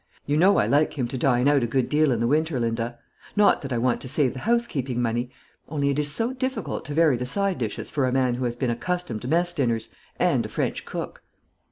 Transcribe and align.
You 0.25 0.35
know 0.35 0.57
I 0.57 0.65
like 0.65 0.97
him 0.97 1.07
to 1.09 1.15
dine 1.19 1.47
out 1.47 1.61
a 1.61 1.67
good 1.67 1.87
deal 1.87 2.11
in 2.11 2.21
the 2.21 2.25
winter, 2.27 2.59
Linda; 2.59 2.97
not 3.35 3.61
that 3.61 3.71
I 3.71 3.77
want 3.77 4.01
to 4.01 4.07
save 4.07 4.33
the 4.33 4.39
housekeeping 4.39 4.99
money, 4.99 5.29
only 5.69 5.91
it 5.91 5.99
is 5.99 6.11
so 6.11 6.33
difficult 6.33 6.85
to 6.85 6.95
vary 6.95 7.17
the 7.17 7.25
side 7.27 7.59
dishes 7.59 7.91
for 7.91 8.07
a 8.07 8.11
man 8.11 8.33
who 8.33 8.45
has 8.45 8.55
been 8.55 8.71
accustomed 8.71 9.21
to 9.21 9.27
mess 9.27 9.53
dinners, 9.53 9.89
and 10.17 10.43
a 10.43 10.49
French 10.49 10.85
cook." 10.85 11.21